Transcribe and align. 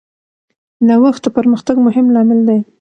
نوښت 0.87 1.21
د 1.25 1.27
پرمختګ 1.37 1.75
مهم 1.87 2.05
لامل 2.15 2.39
دی. 2.47 2.59